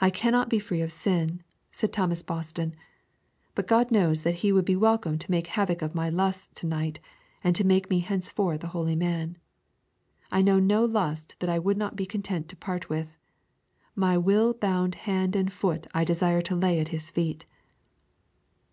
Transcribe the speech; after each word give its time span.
'I 0.00 0.10
cannot 0.10 0.48
be 0.48 0.58
free 0.58 0.80
of 0.80 0.90
sin,' 0.90 1.44
said 1.70 1.92
Thomas 1.92 2.24
Boston, 2.24 2.74
'but 3.54 3.68
God 3.68 3.92
knows 3.92 4.24
that 4.24 4.38
He 4.42 4.50
would 4.50 4.64
be 4.64 4.74
welcome 4.74 5.16
to 5.16 5.30
make 5.30 5.46
havoc 5.46 5.80
of 5.80 5.94
my 5.94 6.08
lusts 6.10 6.48
to 6.56 6.66
night 6.66 6.98
and 7.44 7.54
to 7.54 7.62
make 7.62 7.88
me 7.88 8.00
henceforth 8.00 8.64
a 8.64 8.74
holy 8.74 8.96
man. 8.96 9.38
I 10.32 10.42
know 10.42 10.58
no 10.58 10.84
lust 10.84 11.36
that 11.38 11.48
I 11.48 11.60
would 11.60 11.76
not 11.78 11.94
be 11.94 12.04
content 12.04 12.48
to 12.48 12.56
part 12.56 12.88
with. 12.88 13.16
My 13.94 14.18
will 14.18 14.54
bound 14.54 14.96
hand 15.06 15.36
and 15.36 15.52
foot 15.52 15.86
I 15.94 16.02
desire 16.02 16.40
to 16.40 16.56
lay 16.56 16.80
at 16.80 16.88
His 16.88 17.08
feet.' 17.08 17.46